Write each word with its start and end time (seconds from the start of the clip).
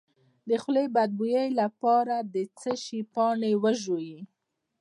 د 0.47 0.51
خولې 0.61 0.85
د 0.89 0.93
بد 0.95 1.09
بوی 1.17 1.37
لپاره 1.59 2.15
د 2.33 2.35
څه 2.59 2.71
شي 2.83 2.99
پاڼې 3.13 3.53
وژويئ؟ 3.63 4.17